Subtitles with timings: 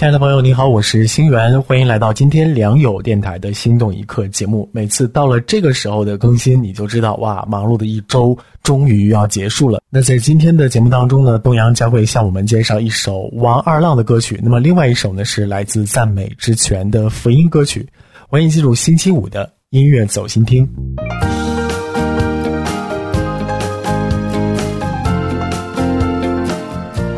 [0.00, 4.66] 亲爱的朋友，你好，我是星源，欢迎来到今天良友电台的心动一刻节目。
[4.72, 9.82] 每次到了这个时候的更新，你就知道哇，忙碌的一周终于要结束了。
[9.90, 17.86] 那在今天的节目当中呢，东阳将会向我们介绍一首王二浪的歌曲，那么另外一首呢是来自赞美之泉的福音歌曲。
[18.26, 20.66] 欢迎进入星期五的音乐走心听，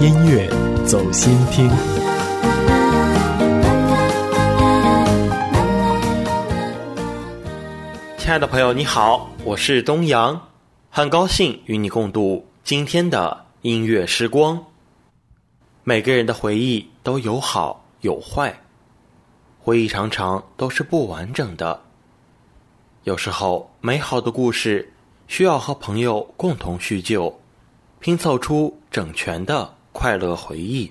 [0.00, 0.50] 音乐
[0.84, 1.70] 走心听。
[8.32, 10.48] 亲爱的朋友，你好，我是东阳，
[10.88, 14.58] 很高兴与你共度今天的音乐时光。
[15.84, 18.58] 每个人的回忆都有好有坏，
[19.60, 21.78] 回忆常常都是不完整的。
[23.04, 24.90] 有时候，美好的故事
[25.28, 27.38] 需要和朋友共同叙旧，
[28.00, 30.90] 拼凑出整全的快乐回忆。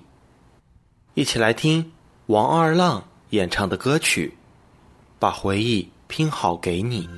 [1.16, 1.92] 一起来听
[2.28, 4.38] 王二浪演唱的歌曲，
[5.18, 5.90] 把回忆。
[6.12, 7.10] 拼好给你。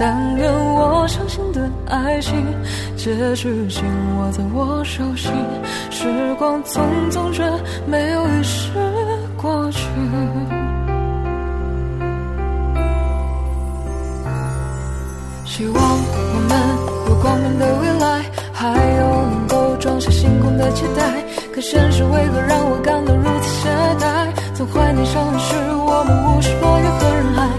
[0.00, 2.32] 但愿我相信的爱情，
[2.96, 3.82] 结局紧
[4.16, 5.32] 握在我手心。
[5.90, 6.06] 时
[6.38, 7.42] 光匆匆，却
[7.84, 8.70] 没有遗失
[9.36, 9.80] 过去。
[15.44, 16.56] 希望我们
[17.08, 18.22] 有光明的未来，
[18.52, 21.02] 还有能够装下星空的期待。
[21.52, 24.28] 可现实为何让我感到如此懈怠？
[24.54, 27.57] 总怀念少年时，我们无需落叶和人海。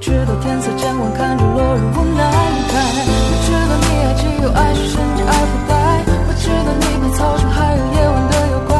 [0.00, 2.74] 直到天色渐晚，看着落日无奈离开。
[3.28, 5.72] 我知道你爱既有爱是甚至爱不败。
[6.26, 8.72] 我知道你怕操场还有夜晚的妖怪。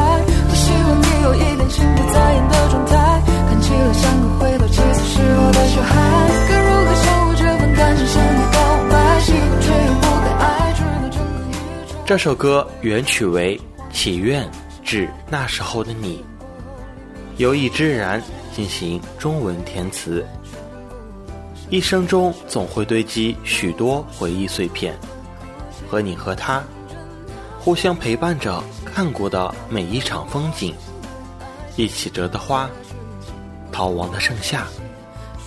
[0.49, 5.93] 我希望你有一点心不在焉的状态，看起来像个回到七岁时候的小孩。
[6.49, 8.57] 该如何相互这份感情向你告
[8.89, 9.19] 白？
[9.21, 11.53] 喜欢却又不该爱，直到整个宇
[11.85, 11.95] 宙。
[12.03, 13.55] 这首歌原曲为
[13.93, 14.49] 《祈愿
[14.83, 16.17] 致那时候的你》，
[17.37, 18.19] 由易之然
[18.55, 20.25] 进行中文填词。
[21.71, 24.93] 一生中总会堆积许多回忆碎片，
[25.89, 26.61] 和你和他
[27.57, 30.75] 互相陪伴着看过的每一场风景，
[31.77, 32.69] 一起折的花，
[33.71, 34.67] 逃亡的盛夏，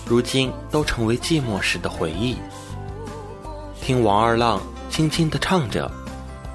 [0.03, 2.35] 如今都成为寂寞时的回忆。
[3.79, 4.59] 听王二浪
[4.89, 5.91] 轻轻地唱着，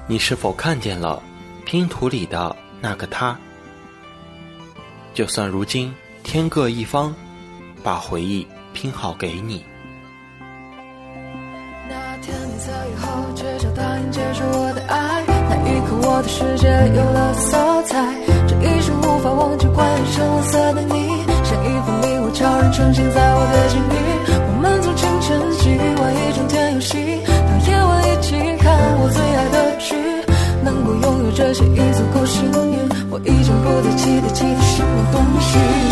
[0.05, 1.23] 你是否看见了
[1.65, 3.39] 拼图里的那个他？
[5.13, 7.15] 就算如今天各一方，
[7.81, 9.63] 把回忆拼好给你。
[11.89, 17.99] 那天你在以后街角答应接受我的爱，那一刻我的世界有了色彩。
[18.47, 20.95] 这一生无法忘记关于深蓝色的你，
[21.43, 23.95] 像一幅迷雾悄然呈现在我的心里。
[24.47, 28.71] 我们从清晨起玩一整天游戏，到夜晚一起看
[29.01, 29.95] 我最爱的剧。
[30.63, 32.77] 能够拥有这些已足够幸运，
[33.09, 35.90] 我已经不再期待其他什么东西。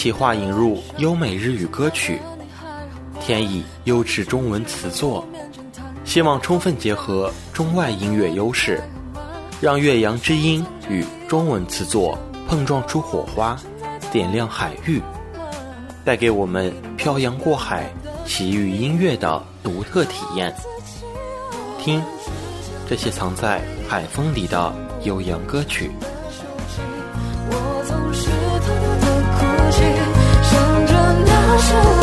[0.00, 2.18] 企划引入优美日语歌曲，
[3.20, 5.22] 添以优质中文词作，
[6.06, 8.82] 希望充分结合中外音乐优势，
[9.60, 12.18] 让岳阳之音与中文词作
[12.48, 13.54] 碰撞出火花，
[14.10, 15.02] 点亮海域，
[16.02, 17.92] 带给我们漂洋过海、
[18.24, 20.50] 奇遇音乐的独特体验。
[21.78, 22.02] 听，
[22.88, 25.90] 这些藏在海风里的悠扬歌曲。
[31.58, 31.99] 着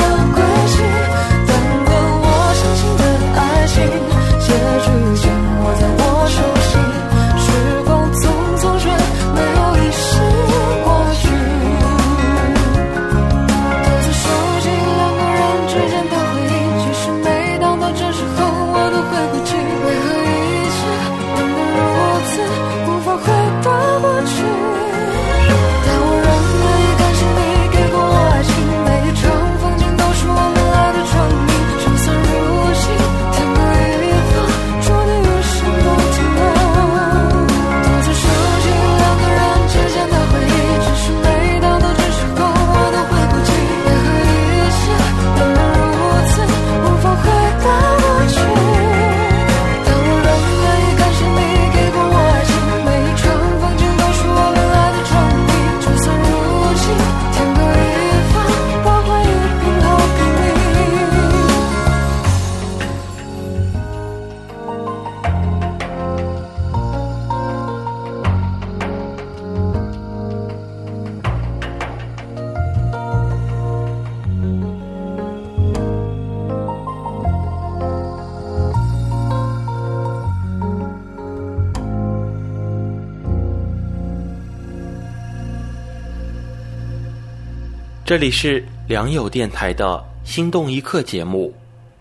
[88.08, 91.54] 这里是良友电台的心动一刻节目，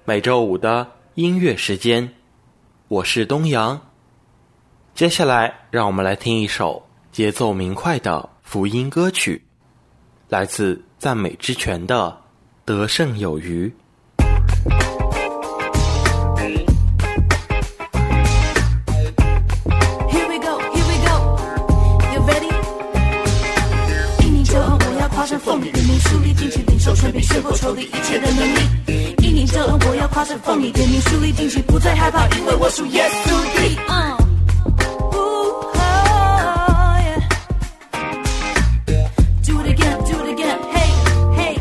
[0.05, 2.09] 每周五的音乐时间，
[2.87, 3.81] 我是东阳。
[4.95, 6.81] 接下来，让我们来听一首
[7.11, 9.43] 节奏明快的福音歌曲，
[10.29, 12.11] 来自赞美之泉的
[12.65, 13.67] 《得胜有余》。
[30.37, 33.61] 恩，我要跨上凤梨，点名树立进去，不再害怕，因为我属耶稣的。
[33.89, 34.17] 嗯。
[35.15, 35.81] Ooh, oh,
[37.01, 37.21] yeah.
[39.45, 40.91] Do it again, do it again, hey,
[41.37, 41.57] hey.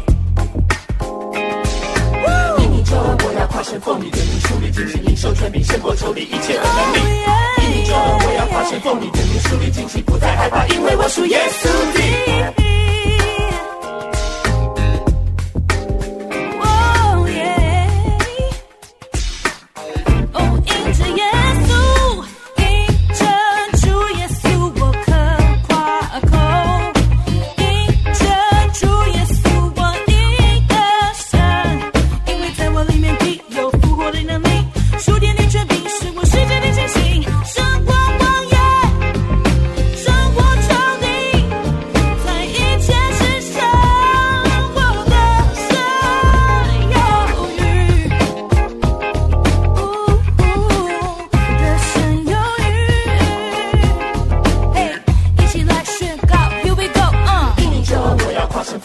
[2.60, 7.00] 因你救恩，我要跨上凤梨，点名树立进去，领受权柄，胜过仇敌一切的能力。
[7.62, 11.70] 因你救恩，我要跨上凤梨，点名树立进去，不再害怕，因为我属耶稣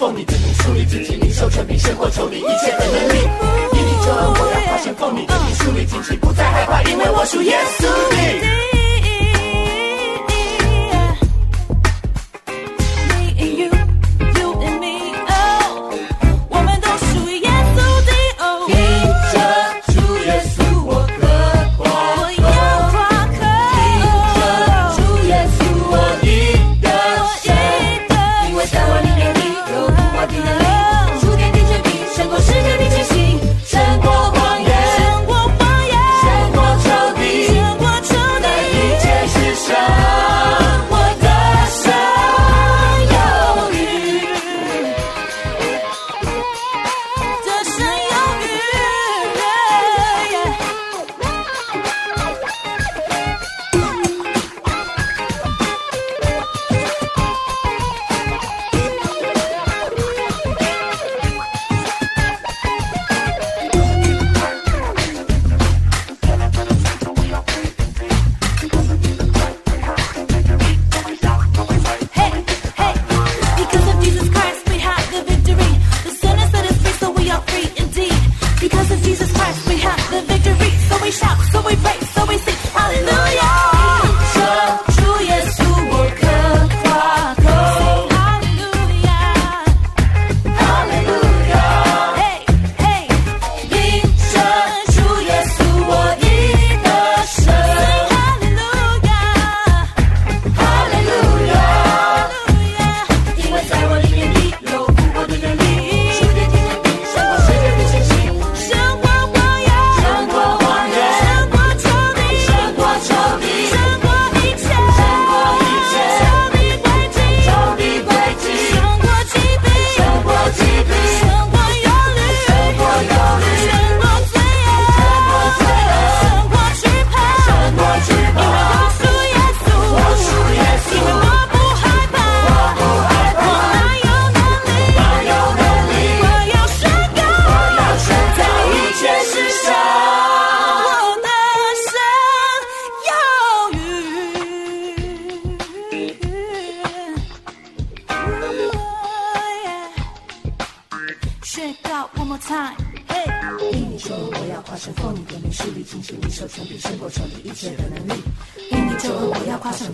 [0.01, 3.21] 奉你真心，树立自己领袖权柄，胜过仇敌一切的能力。
[3.71, 8.20] 别逼着我要发现，奉你真心，树立自己，不再害怕，因为我属耶稣。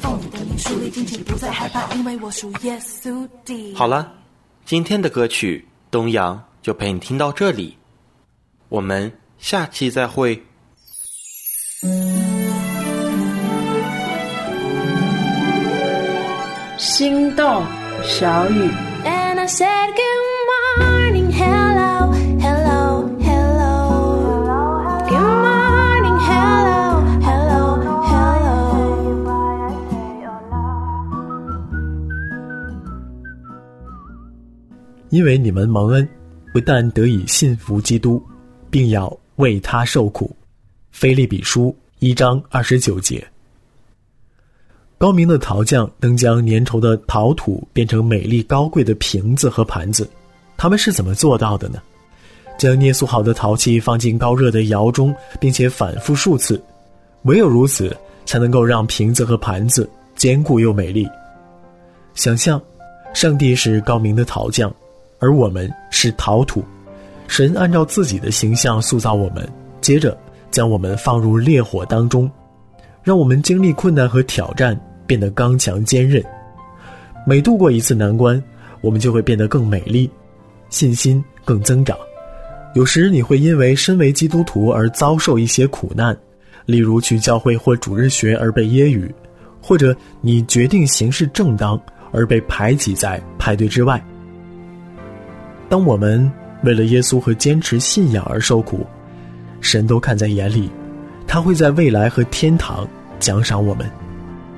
[0.06, 3.74] 要夸神奉你的名，树立金钱，不再害怕，因为我属耶稣的。
[3.74, 4.12] 好了，
[4.64, 7.76] 今天的歌曲《东阳》就陪你听到这里，
[8.68, 10.40] 我们下期再会。
[16.78, 17.64] 心动
[18.04, 18.70] 小雨。
[19.04, 19.94] And I said
[35.10, 36.08] 因为你们蒙恩，
[36.52, 38.22] 不但得以信服基督，
[38.70, 40.34] 并要为他受苦。
[40.90, 43.26] 菲利比书一章二十九节。
[44.98, 50.08] 高明的陶匠能将粘稠的陶土变成美丽高贵的瓶子和盘子，
[50.56, 51.80] 他们是怎么做到的呢？
[52.58, 56.58] 将捏塑好的陶器放进高热的窑中，并且反复数次，
[57.24, 57.94] 唯有如此，
[58.24, 61.06] 才能够让瓶子和盘子坚固又美丽。
[62.14, 62.58] 想象，
[63.12, 64.74] 上帝是高明的陶匠，
[65.26, 66.64] 而我们是陶土。
[67.26, 69.44] 神按照自己的形象塑造我们，
[69.80, 70.16] 接着
[70.52, 72.30] 将我们放入烈火当中，
[73.02, 76.22] 让我们经历困难和挑战，变得刚强坚韧。
[77.26, 78.40] 每度过一次难关，
[78.80, 80.08] 我们就会变得更美丽，
[80.70, 81.98] 信心更增长。
[82.76, 86.16] 有时你会因为身为基督徒而遭受一些苦难，
[86.66, 89.12] 例如去教会或主日学而被揶揄，
[89.60, 91.80] 或者你决定行事正当
[92.12, 94.00] 而被排挤在派对之外。
[95.68, 96.30] 当我们
[96.62, 98.86] 为了耶稣和坚持信仰而受苦，
[99.60, 100.70] 神都看在眼里，
[101.26, 102.86] 他会在未来和天堂
[103.18, 103.88] 奖赏我们。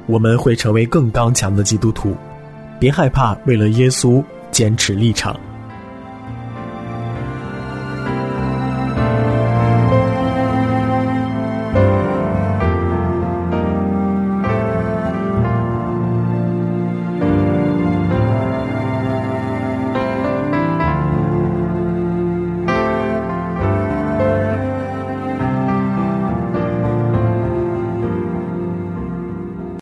[0.07, 2.15] 我们会成为更刚强的基督徒，
[2.79, 5.39] 别害怕为了耶稣坚持立场。